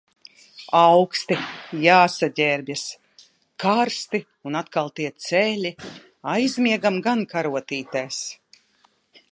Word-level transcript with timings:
Auksti, 0.77 1.35
jāsaģērbjas. 1.83 2.85
Karsti 3.65 4.23
un 4.51 4.59
atkal 4.63 4.91
tie 5.01 5.13
ceļi. 5.27 5.75
Aizmiegam 6.37 7.01
gan 7.11 7.25
karotītēs. 7.35 8.23